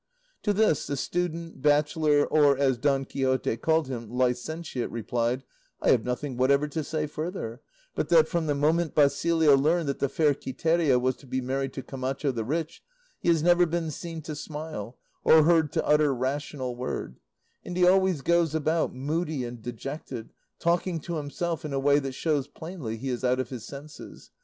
[0.41, 5.43] To this the student, bachelor, or, as Don Quixote called him, licentiate, replied,
[5.79, 7.61] "I have nothing whatever to say further,
[7.93, 11.73] but that from the moment Basilio learned that the fair Quiteria was to be married
[11.73, 12.81] to Camacho the rich,
[13.19, 17.19] he has never been seen to smile, or heard to utter rational word,
[17.63, 22.13] and he always goes about moody and dejected, talking to himself in a way that
[22.15, 24.31] shows plainly he is out of his senses.